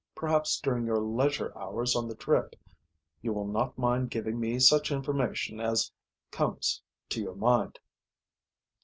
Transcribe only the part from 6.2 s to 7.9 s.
conics to your mind."